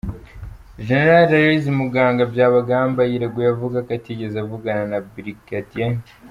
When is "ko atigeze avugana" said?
3.85-4.83